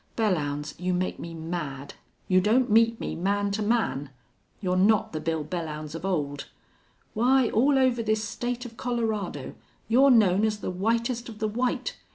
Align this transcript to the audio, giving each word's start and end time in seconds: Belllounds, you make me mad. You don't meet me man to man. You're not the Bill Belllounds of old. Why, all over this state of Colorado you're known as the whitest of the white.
Belllounds, 0.17 0.73
you 0.79 0.95
make 0.95 1.19
me 1.19 1.35
mad. 1.35 1.93
You 2.27 2.41
don't 2.41 2.71
meet 2.71 2.99
me 2.99 3.13
man 3.15 3.51
to 3.51 3.61
man. 3.61 4.09
You're 4.59 4.75
not 4.75 5.13
the 5.13 5.19
Bill 5.19 5.45
Belllounds 5.45 5.93
of 5.93 6.05
old. 6.07 6.47
Why, 7.13 7.49
all 7.51 7.77
over 7.77 8.01
this 8.01 8.23
state 8.23 8.65
of 8.65 8.77
Colorado 8.77 9.53
you're 9.87 10.09
known 10.09 10.43
as 10.43 10.59
the 10.59 10.71
whitest 10.71 11.29
of 11.29 11.37
the 11.37 11.47
white. 11.47 11.97